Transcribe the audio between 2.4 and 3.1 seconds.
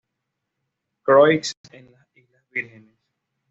Vírgenes.